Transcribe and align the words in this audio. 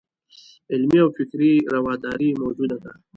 علمي 0.71 0.97
او 1.03 1.09
فکري 1.17 1.51
راوداري 1.73 2.29
موجوده 2.41 2.75
وي. 2.81 2.91